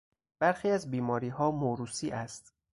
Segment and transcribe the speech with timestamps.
[0.41, 2.53] برخی از بیماریها موروثی است.